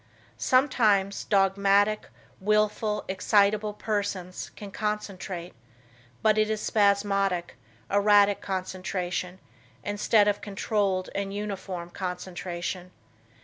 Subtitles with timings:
[0.39, 2.07] Sometimes dogmatic,
[2.39, 5.53] wilful, excitable persons can concentrate,
[6.23, 7.55] but it is spasmodic,
[7.87, 9.37] erratic concentration
[9.83, 12.89] instead of controlled and uniform concentration.